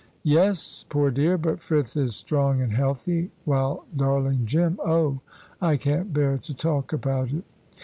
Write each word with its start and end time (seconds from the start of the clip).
"Yes, 0.23 0.83
poor 0.89 1.11
dear! 1.11 1.37
But 1.37 1.59
Frith 1.59 1.95
is 1.95 2.15
strong 2.15 2.59
and 2.59 2.73
healthy, 2.73 3.29
while 3.45 3.85
darling 3.95 4.47
Jim 4.47 4.79
oh, 4.83 5.19
I 5.61 5.77
can't 5.77 6.11
bear 6.11 6.39
to 6.39 6.55
talk 6.55 6.91
about 6.91 7.31
it." 7.31 7.43